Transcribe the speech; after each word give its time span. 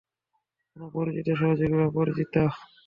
কোন 0.69 0.81
পরিচিত 0.95 1.27
সহযোগী 1.39 1.75
বা 1.75 1.87
পরিচিতি? 1.97 2.41